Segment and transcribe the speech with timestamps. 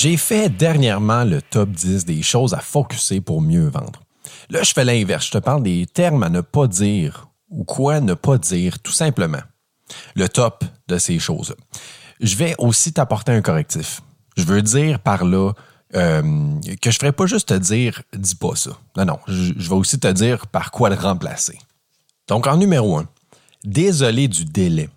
[0.00, 4.00] J'ai fait dernièrement le top 10 des choses à focuser pour mieux vendre.
[4.48, 5.26] Là, je fais l'inverse.
[5.26, 8.92] Je te parle des termes à ne pas dire ou quoi ne pas dire, tout
[8.92, 9.42] simplement.
[10.14, 11.56] Le top de ces choses.
[12.20, 14.00] Je vais aussi t'apporter un correctif.
[14.36, 15.50] Je veux dire par là
[15.96, 16.22] euh,
[16.80, 18.70] que je ne ferai pas juste te dire dis pas ça.
[18.96, 19.18] Non, non.
[19.26, 21.58] Je, vais aussi te dire par quoi le remplacer.
[22.28, 23.08] Donc, en numéro un,
[23.64, 24.90] désolé du délai.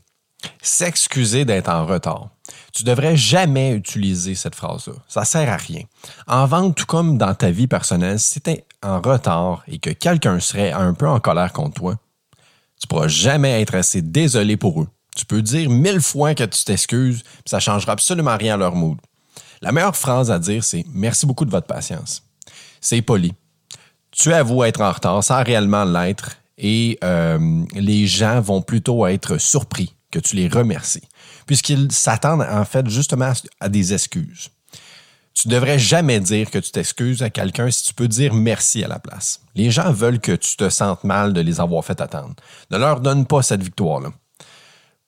[0.62, 2.30] S'excuser d'être en retard.
[2.74, 4.94] Tu devrais jamais utiliser cette phrase-là.
[5.08, 5.84] Ça sert à rien.
[6.28, 9.90] En vente, tout comme dans ta vie personnelle, si tu es en retard et que
[9.90, 11.96] quelqu'un serait un peu en colère contre toi,
[12.80, 14.88] tu pourras jamais être assez désolé pour eux.
[15.16, 18.98] Tu peux dire mille fois que tu t'excuses, ça changera absolument rien à leur mood.
[19.62, 22.24] La meilleure phrase à dire, c'est merci beaucoup de votre patience.
[22.80, 23.34] C'est poli.
[24.12, 29.38] Tu avoues être en retard sans réellement l'être et euh, les gens vont plutôt être
[29.38, 31.08] surpris que tu les remercies,
[31.46, 34.50] puisqu'ils s'attendent en fait justement à des excuses.
[35.34, 38.88] Tu devrais jamais dire que tu t'excuses à quelqu'un si tu peux dire merci à
[38.88, 39.42] la place.
[39.56, 42.36] Les gens veulent que tu te sentes mal de les avoir fait attendre.
[42.70, 44.10] Ne leur donne pas cette victoire-là.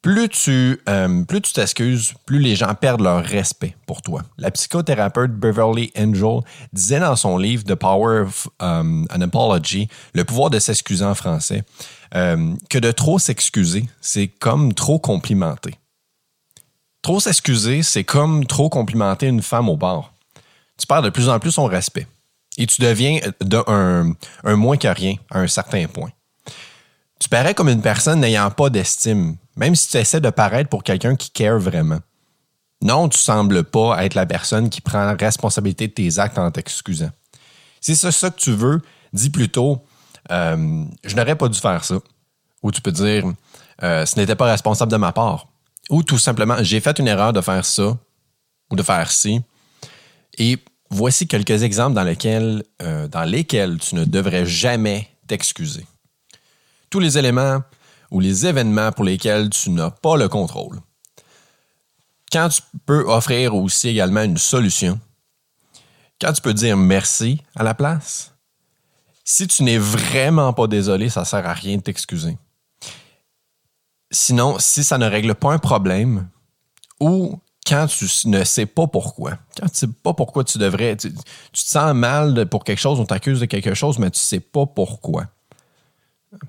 [0.04, 4.22] Plus tu euh, plus t'excuses, plus les gens perdent leur respect pour toi.
[4.38, 6.42] La psychothérapeute Beverly Angel
[6.74, 11.16] disait dans son livre The Power of um, an Apology, le pouvoir de s'excuser en
[11.16, 11.64] français,
[12.16, 15.76] euh, que de trop s'excuser, c'est comme trop complimenter.
[17.02, 20.12] Trop s'excuser, c'est comme trop complimenter une femme au bar.
[20.78, 22.08] Tu perds de plus en plus son respect
[22.58, 26.12] et tu deviens de un, un moins que rien à un certain point.
[27.22, 30.84] Tu parais comme une personne n'ayant pas d'estime, même si tu essaies de paraître pour
[30.84, 32.00] quelqu'un qui care vraiment.
[32.82, 36.52] Non, tu sembles pas être la personne qui prend la responsabilité de tes actes en
[36.52, 37.12] t'excusant.
[37.80, 38.82] Si c'est ça que tu veux,
[39.14, 39.84] dis plutôt
[40.32, 41.96] euh, je n'aurais pas dû faire ça.
[42.62, 43.26] Ou tu peux dire,
[43.82, 45.48] euh, ce n'était pas responsable de ma part.
[45.90, 47.98] Ou tout simplement, j'ai fait une erreur de faire ça
[48.72, 49.42] ou de faire ci.
[50.38, 50.58] Et
[50.90, 55.86] voici quelques exemples dans lesquels, euh, dans lesquels tu ne devrais jamais t'excuser.
[56.90, 57.62] Tous les éléments
[58.14, 60.80] ou les événements pour lesquels tu n'as pas le contrôle.
[62.32, 65.00] Quand tu peux offrir aussi également une solution.
[66.22, 68.34] Quand tu peux dire merci à la place
[69.24, 72.38] si tu n'es vraiment pas désolé, ça sert à rien de t'excuser.
[74.12, 76.30] Sinon, si ça ne règle pas un problème,
[77.00, 80.98] ou quand tu ne sais pas pourquoi, quand tu ne sais pas pourquoi tu devrais,
[80.98, 81.20] tu, te
[81.54, 84.66] sens mal pour quelque chose, on t'accuse de quelque chose, mais tu ne sais pas
[84.66, 85.28] pourquoi.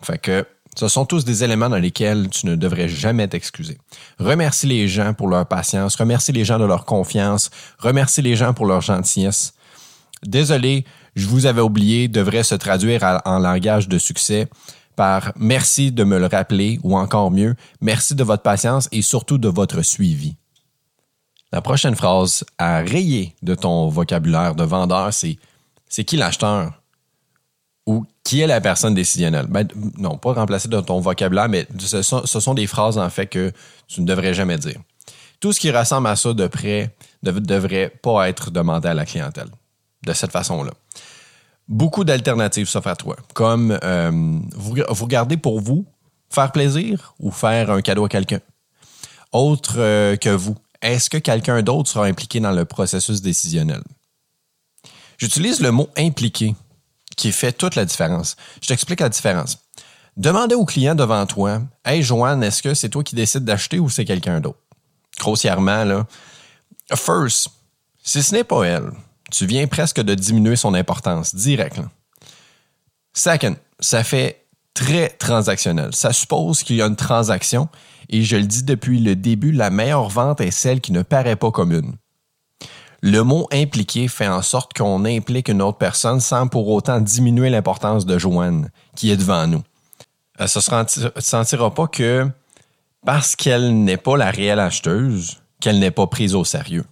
[0.03, 3.79] Fait que ce sont tous des éléments dans lesquels tu ne devrais jamais t'excuser.
[4.19, 8.55] Remercie les gens pour leur patience, remercie les gens de leur confiance, remercie les gens
[8.55, 9.55] pour leur gentillesse.
[10.25, 14.49] Désolé, je vous avais oublié devrait se traduire en langage de succès
[14.97, 19.39] par merci de me le rappeler ou encore mieux, merci de votre patience et surtout
[19.39, 20.37] de votre suivi.
[21.53, 25.39] La prochaine phrase à rayer de ton vocabulaire de vendeur, c'est
[25.89, 26.83] c'est qui l'acheteur
[27.87, 29.47] ou qui est la personne décisionnelle?
[29.49, 29.69] Ben,
[29.99, 33.27] non, pas remplacer de ton vocabulaire, mais ce sont, ce sont, des phrases en fait
[33.27, 33.53] que
[33.87, 34.81] tu ne devrais jamais dire.
[35.41, 39.05] Tout ce qui ressemble à ça de près ne devrait pas être demandé à la
[39.05, 39.49] clientèle
[40.05, 40.73] de cette façon-là.
[41.69, 44.11] Beaucoup d'alternatives s'offrent à toi, comme euh,
[44.55, 45.87] vous, vous gardez pour vous,
[46.31, 48.41] faire plaisir ou faire un cadeau à quelqu'un.
[49.33, 53.83] Autre euh, que vous, est-ce que quelqu'un d'autre sera impliqué dans le processus décisionnel?
[55.19, 56.55] J'utilise le mot impliqué
[57.17, 58.37] qui fait toute la différence.
[58.63, 59.59] Je t'explique la différence.
[60.17, 63.91] Demandez au client devant toi Hey Joanne, est-ce que c'est toi qui décides d'acheter ou
[63.91, 64.59] c'est quelqu'un d'autre?
[65.19, 66.07] Grossièrement, là.
[66.95, 67.49] First,
[68.03, 68.91] si ce n'est pas elle,
[69.31, 71.81] tu viens presque de diminuer son importance direct.
[73.12, 74.44] Second, ça fait
[74.75, 75.94] très transactionnel.
[75.94, 77.69] Ça suppose qu'il y a une transaction
[78.09, 81.37] et je le dis depuis le début, la meilleure vente est celle qui ne paraît
[81.37, 81.94] pas commune.
[83.06, 87.51] Le mot impliqué fait en sorte qu'on implique une autre personne sans pour autant diminuer
[87.51, 89.62] l'importance de Joanne qui est devant nous.
[90.39, 92.27] Elle ne se sentira pas que
[93.05, 96.87] parce qu'elle n'est pas la réelle acheteuse, qu'elle n'est pas prise au sérieux.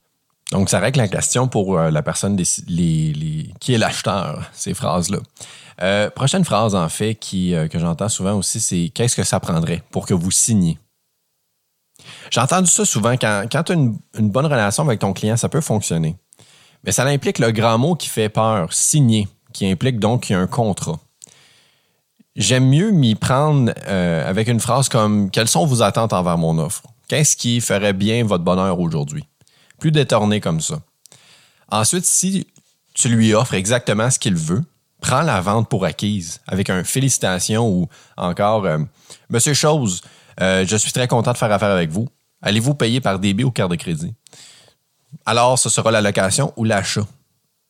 [0.50, 5.17] Donc, ça règle la question pour euh, la personne qui est l'acheteur, ces phrases-là.
[5.81, 9.82] Euh, prochaine phrase, en fait, euh, que j'entends souvent aussi, c'est qu'est-ce que ça prendrait
[9.91, 10.79] pour que vous signiez?
[12.31, 13.16] J'ai entendu ça souvent.
[13.16, 13.99] Quand, tu as une,
[14.31, 16.16] bonne relation avec ton client, ça peut fonctionner.
[16.84, 20.37] Mais ça implique le grand mot qui fait peur, signer, qui implique donc qu'il y
[20.37, 20.99] a un contrat.
[22.34, 26.82] J'aime mieux m'y prendre avec une phrase comme Quelles sont vos attentes envers mon offre?
[27.08, 29.25] Qu'est-ce qui ferait bien votre bonheur aujourd'hui?
[29.82, 30.78] plus détourné comme ça.
[31.69, 32.46] Ensuite, si
[32.94, 34.62] tu lui offres exactement ce qu'il veut,
[35.00, 38.78] prends la vente pour acquise avec un félicitation ou encore euh,
[39.28, 40.02] Monsieur Chose,
[40.40, 42.08] euh, je suis très content de faire affaire avec vous.
[42.40, 44.14] Allez-vous payer par débit ou carte de crédit?
[45.26, 47.06] alors ce sera la location ou l'achat.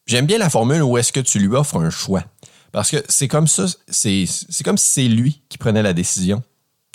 [0.07, 2.25] J'aime bien la formule où est-ce que tu lui offres un choix.
[2.73, 4.27] Parce que c'est comme ça, c'est
[4.65, 6.43] comme si c'est lui qui prenait la décision.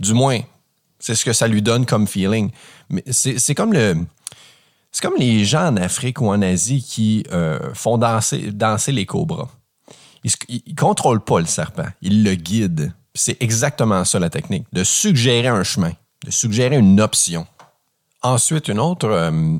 [0.01, 0.39] Du moins,
[0.99, 2.51] c'est ce que ça lui donne comme feeling.
[2.89, 8.91] Mais c'est comme les gens en Afrique ou en Asie qui euh, font danser, danser
[8.91, 9.49] les cobras.
[10.23, 12.91] Ils ne contrôlent pas le serpent, ils le guident.
[13.17, 15.91] C'est exactement ça la technique, de suggérer un chemin,
[16.23, 17.47] de suggérer une option.
[18.21, 19.57] Ensuite, euh,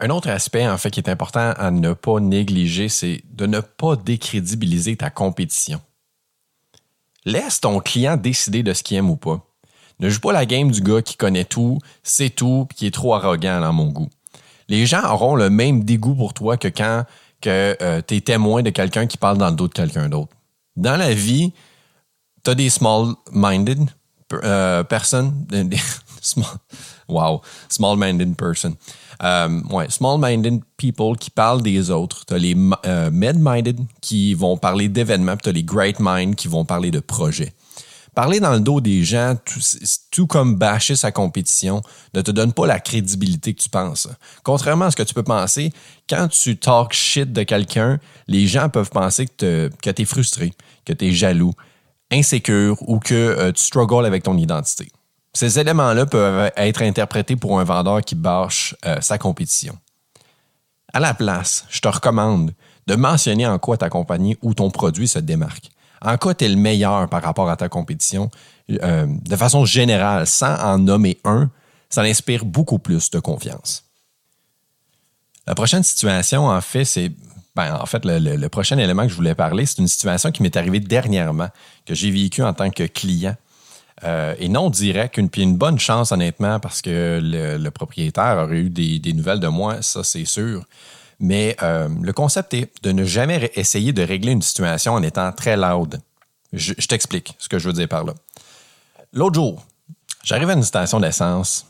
[0.00, 3.60] un autre aspect, en fait, qui est important à ne pas négliger, c'est de ne
[3.60, 5.80] pas décrédibiliser ta compétition.
[7.24, 9.44] Laisse ton client décider de ce qu'il aime ou pas.
[9.98, 12.94] Ne joue pas la game du gars qui connaît tout, sait tout, puis qui est
[12.94, 14.10] trop arrogant dans mon goût.
[14.68, 17.04] Les gens auront le même dégoût pour toi que quand
[17.40, 20.32] que, euh, tu es témoin de quelqu'un qui parle dans le dos de quelqu'un d'autre.
[20.76, 21.52] Dans la vie,
[22.46, 23.90] tu as des small-minded
[24.32, 25.46] euh, personnes.
[27.08, 28.76] wow, small-minded person.
[29.20, 32.24] Euh, ouais, small-minded people qui parlent des autres.
[32.24, 32.56] Tu as les
[32.86, 37.00] euh, med-minded qui vont parler d'événements, puis tu as les great-mind qui vont parler de
[37.00, 37.52] projets.
[38.14, 39.36] Parler dans le dos des gens,
[40.12, 41.82] tout, comme bâcher sa compétition,
[42.14, 44.08] ne te donne pas la crédibilité que tu penses.
[44.44, 45.72] Contrairement à ce que tu peux penser,
[46.08, 50.54] quand tu talk shit de quelqu'un, les gens peuvent penser que, tu es frustré,
[50.84, 51.52] que tu es jaloux,
[52.10, 54.88] insécure ou que euh, tu struggles avec ton identité.
[55.32, 59.76] Ces éléments-là peuvent être interprétés pour un vendeur qui bâche euh, sa compétition.
[60.92, 62.52] À la place, je te recommande
[62.86, 65.70] de mentionner en quoi ta compagnie ou ton produit se démarque.
[66.00, 68.30] En quoi tu es le meilleur par rapport à ta compétition,
[68.70, 71.50] euh, de façon générale, sans en nommer un,
[71.90, 73.84] ça inspire beaucoup plus de confiance.
[75.46, 77.12] La prochaine situation, en fait, c'est.
[77.56, 80.42] Ben, en fait, le, le, prochain élément que je voulais parler, c'est une situation qui
[80.42, 81.48] m'est arrivée dernièrement,
[81.86, 83.34] que j'ai vécue en tant que client
[84.04, 88.58] euh, et non direct, une, puis une bonne chance honnêtement parce que le, propriétaire aurait
[88.58, 90.64] eu des, nouvelles de moi, ça c'est sûr.
[91.18, 95.32] Mais euh, le concept est de ne jamais essayer de régler une situation en étant
[95.32, 95.98] très loud.
[96.52, 98.12] Je, t'explique ce que je veux dire par là.
[99.14, 99.64] L'autre jour,
[100.22, 101.66] j'arrive à une station d'essence.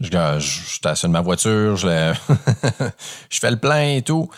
[0.00, 1.86] Je, je, stationne ma voiture, je,
[3.30, 4.28] je fais le plein et tout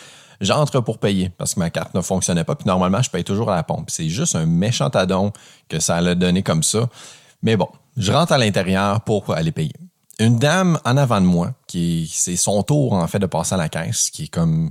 [0.40, 2.54] j'entre pour payer parce que ma carte ne fonctionnait pas.
[2.54, 3.90] Puis normalement, je paye toujours à la pompe.
[3.90, 5.32] C'est juste un méchant addon
[5.68, 6.88] que ça allait donner comme ça.
[7.42, 9.74] Mais bon, je rentre à l'intérieur pour aller payer?
[10.18, 13.58] Une dame en avant de moi, qui c'est son tour en fait de passer à
[13.58, 14.70] la caisse, qui est comme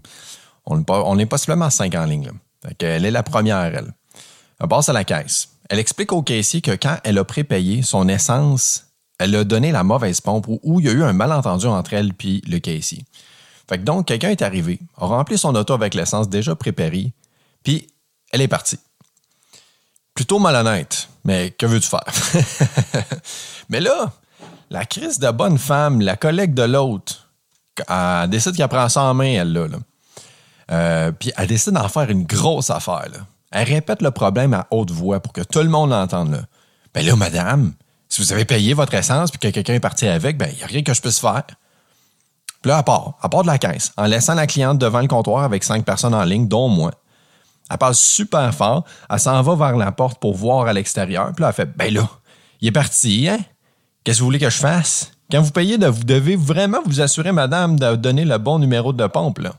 [0.65, 2.31] on est, pas, on possiblement cinq en ligne.
[2.79, 3.93] Elle est la première, elle.
[4.59, 5.49] Elle passe à la caisse.
[5.69, 8.87] Elle explique au caissier que quand elle a prépayé son essence,
[9.19, 11.93] elle a donné la mauvaise pompe ou, ou il y a eu un malentendu entre
[11.93, 13.05] elle et le caissier.
[13.69, 17.11] Fait que donc, quelqu'un est arrivé, a rempli son auto avec l'essence déjà préparée,
[17.63, 17.87] puis
[18.31, 18.79] elle est partie.
[20.13, 22.05] Plutôt malhonnête, mais que veux-tu faire?
[23.69, 24.11] mais là,
[24.69, 27.29] la crise de bonne femme, la collègue de l'autre,
[27.87, 29.67] elle décide qu'elle prend ça en main, elle, là.
[30.71, 33.07] Euh, puis elle décide d'en faire une grosse affaire.
[33.11, 33.19] Là.
[33.51, 36.31] Elle répète le problème à haute voix pour que tout le monde l'entende.
[36.31, 36.41] Là.
[36.93, 37.73] Ben là, madame,
[38.09, 40.63] si vous avez payé votre essence puis que quelqu'un est parti avec, ben il n'y
[40.63, 41.45] a rien que je puisse faire.
[42.61, 45.07] Puis là, elle part, elle part de la caisse, en laissant la cliente devant le
[45.07, 46.91] comptoir avec cinq personnes en ligne, dont moi.
[47.69, 51.41] Elle parle super fort, elle s'en va vers la porte pour voir à l'extérieur, puis
[51.41, 52.09] là, elle fait Ben là,
[52.61, 53.39] il est parti, hein?
[54.03, 55.11] Qu'est-ce que vous voulez que je fasse?
[55.29, 59.05] Quand vous payez, vous devez vraiment vous assurer, madame, de donner le bon numéro de
[59.07, 59.51] pompe, là.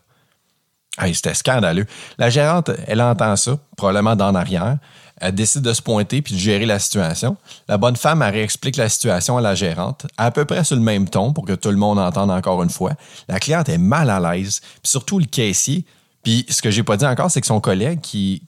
[1.13, 1.87] C'était scandaleux.
[2.19, 4.79] La gérante, elle entend ça, probablement d'en arrière.
[5.21, 7.37] Elle décide de se pointer puis de gérer la situation.
[7.69, 10.83] La bonne femme, elle réexplique la situation à la gérante, à peu près sur le
[10.83, 12.93] même ton pour que tout le monde entende encore une fois.
[13.29, 15.85] La cliente est mal à l'aise, puis surtout le caissier.
[16.23, 18.43] Puis ce que j'ai pas dit encore, c'est que son collègue, qui,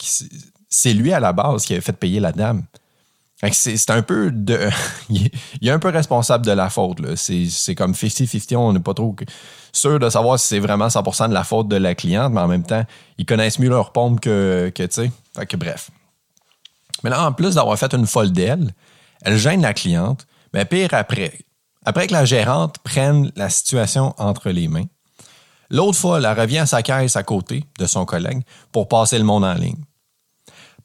[0.69, 2.65] c'est lui à la base qui avait fait payer la dame.
[3.53, 4.69] C'est un peu de.
[5.11, 5.31] il
[5.63, 6.99] est un peu responsable de la faute.
[7.17, 8.57] C'est comme 50-50.
[8.57, 9.17] On n'est pas trop
[9.73, 12.49] sûr de savoir si c'est vraiment 100% de la faute de la cliente, mais en
[12.49, 12.85] même temps,
[13.19, 15.11] ils connaissent mieux leur pompe que, que tu sais.
[15.37, 15.91] Fait que bref.
[17.03, 18.75] Mais là, en plus d'avoir fait une folle d'elle,
[19.23, 21.39] elle gêne la cliente, mais pire après.
[21.85, 24.87] Après que la gérante prenne la situation entre les mains,
[25.71, 29.25] l'autre fois, elle revient à sa caisse à côté de son collègue pour passer le
[29.25, 29.83] monde en ligne.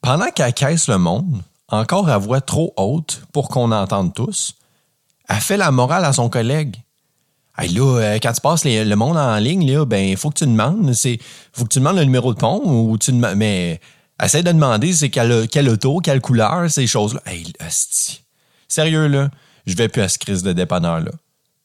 [0.02, 4.56] Pendant qu'elle caisse le monde, encore à voix trop haute pour qu'on entende tous,
[5.28, 6.78] elle fait la morale à son collègue.
[7.58, 10.46] Hey, là, euh, quand tu passes le monde en ligne, là, ben, faut que tu
[10.46, 11.20] demandes, c'est,
[11.54, 13.80] faut que tu demandes le numéro de pont ou tu demandes, mais
[14.24, 17.22] Essaye de demander c'est quelle, auto, quelle couleur, ces choses-là.
[17.26, 17.52] Hey,
[18.68, 19.30] Sérieux, là,
[19.66, 21.12] je vais plus à ce crise de dépanneur, là.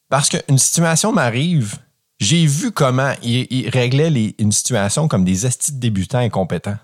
[0.08, 1.78] Parce qu'une situation m'arrive,
[2.18, 6.78] j'ai vu comment ils, réglaient une situation comme des estis débutants incompétents.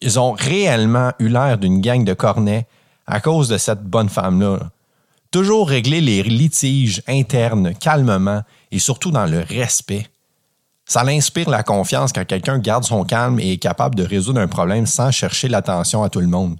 [0.00, 2.68] Ils ont réellement eu l'air d'une gang de cornets
[3.06, 4.70] à cause de cette bonne femme-là.
[5.30, 10.06] Toujours régler les litiges internes calmement et surtout dans le respect.
[10.86, 14.48] Ça l'inspire la confiance quand quelqu'un garde son calme et est capable de résoudre un
[14.48, 16.58] problème sans chercher l'attention à tout le monde.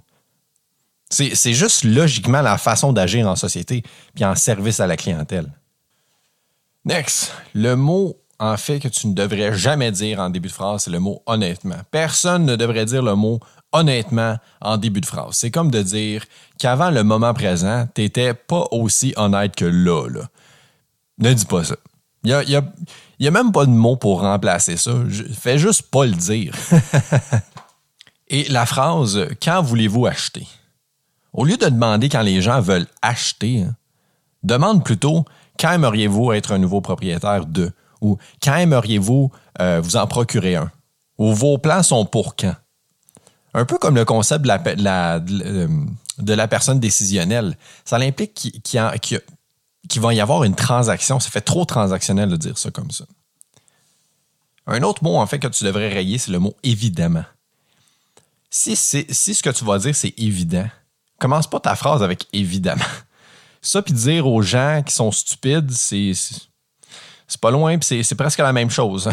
[1.09, 3.83] C'est juste logiquement la façon d'agir en société
[4.13, 5.51] puis en service à la clientèle.
[6.85, 10.83] Next, le mot en fait que tu ne devrais jamais dire en début de phrase,
[10.83, 11.79] c'est le mot honnêtement.
[11.89, 13.39] Personne ne devrait dire le mot
[13.71, 15.35] honnêtement en début de phrase.
[15.35, 16.25] C'est comme de dire
[16.57, 20.07] qu'avant le moment présent, tu n'étais pas aussi honnête que là,
[21.19, 21.75] Ne dis pas ça.
[22.23, 22.61] Il
[23.19, 24.91] n'y a, même pas de mot pour remplacer ça.
[25.39, 26.53] fais juste pas le dire.
[28.27, 30.47] Et la phrase Quand voulez-vous acheter?
[31.33, 33.75] Au lieu de demander quand les gens veulent acheter, hein,
[34.43, 35.25] demande plutôt
[35.59, 37.71] quand aimeriez-vous être un nouveau propriétaire de
[38.01, 40.71] ou quand aimeriez-vous euh, vous en procurer un
[41.17, 42.55] ou vos plans sont pour quand.
[43.53, 44.47] Un peu comme le concept de
[44.83, 45.19] la,
[46.17, 47.57] la, personne décisionnelle.
[47.83, 51.19] Ça implique qu'il va y avoir une transaction.
[51.19, 53.05] Ça fait trop transactionnel de dire ça comme ça.
[54.67, 57.25] Un autre mot, en fait, que tu devrais rayer, c'est le mot évidemment.
[58.51, 60.67] Si, si ce que tu vas dire, c'est évident,
[61.19, 62.85] commence pas ta phrase avec évidemment.
[63.61, 68.39] Ça, puis dire aux gens qui sont stupides, c'est, c'est pas loin, puis c'est presque
[68.39, 69.09] la même chose.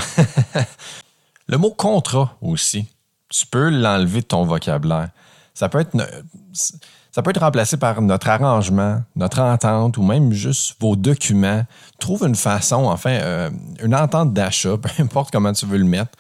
[1.49, 2.87] le mot contrat aussi,
[3.29, 5.11] tu peux l'enlever de ton vocabulaire.
[5.55, 11.65] Ça peut être remplacé par notre arrangement, notre entente ou même juste vos documents.
[11.99, 13.51] Trouve une façon, enfin, euh,
[13.83, 16.13] une entente d'achat, peu importe comment tu veux le mettre,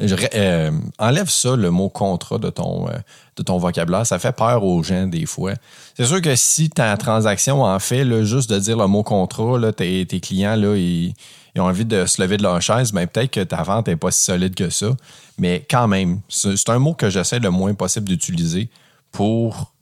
[0.00, 2.92] euh, enlève ça, le mot contrat de ton, euh,
[3.36, 4.06] de ton vocabulaire.
[4.06, 5.52] Ça fait peur aux gens des fois.
[5.96, 9.72] C'est sûr que si ta transaction en fait, juste de dire le mot contrat, là,
[9.72, 11.14] tes, clients, là, ils,
[11.58, 14.10] ont envie de se lever de leur chaise, ben, peut-être que ta vente n'est pas
[14.10, 14.90] si solide que ça.
[15.38, 18.68] Mais quand même, c'est un mot que j'essaie le moins possible d'utiliser
[19.10, 19.72] pour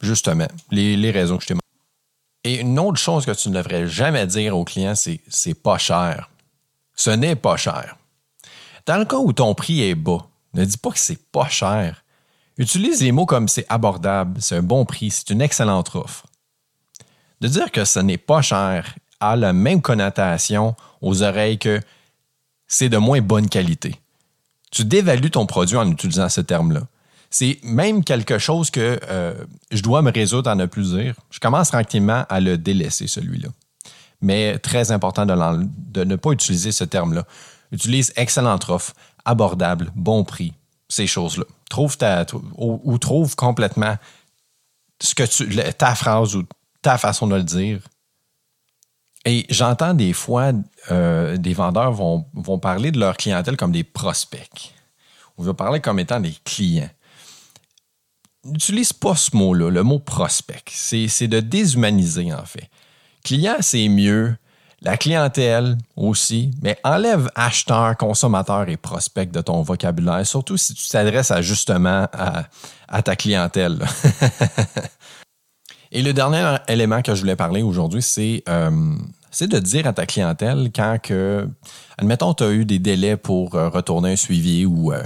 [0.00, 1.54] justement les, les raisons que je t'ai
[2.44, 5.78] Et une autre chose que tu ne devrais jamais dire aux clients, c'est c'est pas
[5.78, 6.30] cher.
[6.94, 7.96] Ce n'est pas cher.
[8.86, 12.04] Dans le cas où ton prix est bas, ne dis pas que c'est pas cher.
[12.58, 16.26] Utilise les mots comme c'est abordable, c'est un bon prix, c'est une excellente offre.
[17.40, 21.80] De dire que ce n'est pas cher a la même connotation aux oreilles que
[22.68, 23.96] c'est de moins bonne qualité.
[24.70, 26.82] Tu dévalues ton produit en utilisant ce terme-là.
[27.30, 29.34] C'est même quelque chose que euh,
[29.70, 31.14] je dois me résoudre à ne plus dire.
[31.30, 33.48] Je commence tranquillement à le délaisser, celui-là.
[34.20, 37.24] Mais très important de, ne pas utiliser ce terme-là.
[37.72, 38.94] Utilise excellente offre,
[39.24, 40.52] abordable, bon prix,
[40.88, 41.44] ces choses-là.
[41.68, 42.24] Trouve ta,
[42.56, 43.96] ou, trouve complètement
[45.00, 46.44] ce que tu, ta phrase ou
[46.80, 47.80] ta façon de le dire.
[49.26, 50.52] Et j'entends des fois
[50.90, 54.72] euh, des vendeurs vont, vont, parler de leur clientèle comme des prospects.
[55.36, 56.88] On veut parler comme étant des clients.
[58.44, 60.62] N'utilise pas ce mot-là, le mot prospect.
[60.68, 62.70] C'est de déshumaniser, en fait.
[63.24, 64.36] Client, c'est mieux
[64.82, 70.88] la clientèle aussi, mais enlève acheteur, consommateur et prospect de ton vocabulaire, surtout si tu
[70.88, 73.84] t'adresses justement à, ta clientèle.
[75.90, 78.04] et le dernier élément que je voulais parler aujourd'hui,
[78.48, 78.96] euh,
[79.36, 81.46] c'est de dire à ta clientèle quand que,
[81.98, 85.02] admettons, tu as eu des délais pour euh, retourner un suivi ou, euh,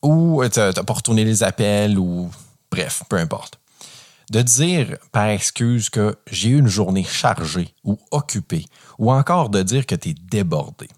[0.00, 2.30] ou tu n'as pas retourné les appels ou
[2.70, 3.58] bref, peu importe
[4.30, 8.66] de dire par excuse que j'ai eu une journée chargée ou occupée,
[8.98, 10.88] ou encore de dire que tu es débordé.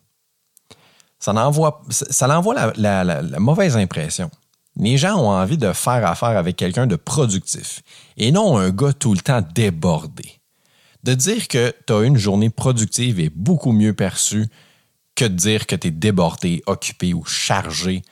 [1.20, 4.30] Ça envoie, ça envoie la, mauvaise impression.
[4.76, 7.82] Les gens ont envie de faire affaire avec quelqu'un de productif
[8.16, 10.39] et non un gars tout le temps débordé.
[11.02, 14.48] De dire que tu as une journée productive est beaucoup mieux perçu
[15.14, 18.02] que de dire que tu es débordé, occupé ou chargé.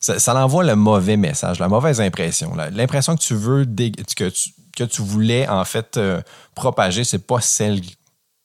[0.00, 2.54] Ça, ça envoie le mauvais message, la mauvaise impression.
[2.72, 6.22] L'impression que tu veux que tu, que tu voulais en fait euh,
[6.54, 7.80] propager, c'est pas celle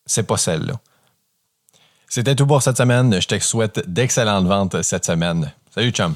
[0.05, 0.79] c'est pas celle-là.
[2.09, 3.19] C'était tout pour cette semaine.
[3.21, 5.51] Je te souhaite d'excellentes ventes cette semaine.
[5.73, 6.15] Salut chum.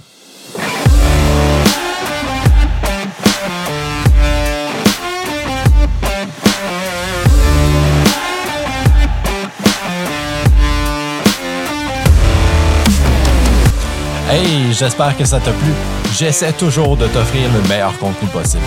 [14.29, 15.71] Hey, j'espère que ça t'a plu.
[16.17, 18.63] J'essaie toujours de t'offrir le meilleur contenu possible.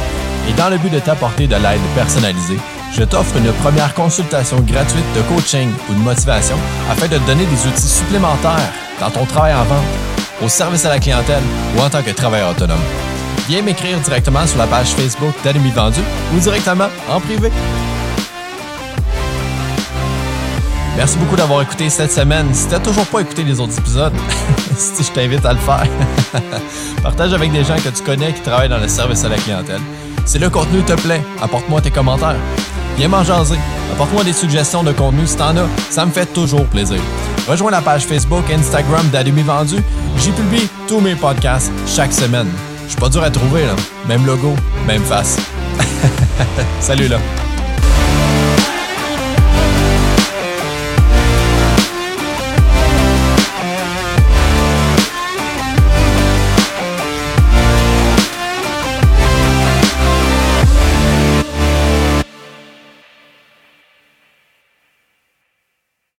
[0.48, 2.58] Et dans le but de t'apporter de l'aide personnalisée,
[2.96, 6.56] je t'offre une première consultation gratuite de coaching ou de motivation
[6.90, 9.84] afin de te donner des outils supplémentaires dans ton travail en vente,
[10.42, 11.42] au service à la clientèle
[11.76, 12.80] ou en tant que travailleur autonome.
[13.46, 16.00] Viens m'écrire directement sur la page Facebook d'Ademi Vendu
[16.34, 17.50] ou directement en privé.
[21.00, 22.52] Merci beaucoup d'avoir écouté cette semaine.
[22.52, 24.12] Si tu n'as toujours pas écouté les autres épisodes,
[25.00, 25.86] je t'invite à le faire.
[27.02, 29.80] Partage avec des gens que tu connais qui travaillent dans le service à la clientèle.
[30.26, 32.36] Si le contenu te plaît, apporte-moi tes commentaires.
[32.98, 33.56] Viens m'en jaser.
[33.94, 35.68] Apporte-moi des suggestions de contenu si t'en as.
[35.88, 37.00] Ça me fait toujours plaisir.
[37.48, 39.76] Rejoins la page Facebook et Instagram d'Allumé Vendu.
[40.18, 42.48] J'y publie tous mes podcasts chaque semaine.
[42.84, 43.74] Je suis pas dur à trouver, là.
[44.06, 44.54] Même logo,
[44.86, 45.38] même face.
[46.80, 47.16] Salut, là.